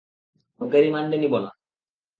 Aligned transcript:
ওকে 0.61 0.77
রিমান্ডে 0.81 1.17
নিব 1.17 1.33
না। 1.37 1.49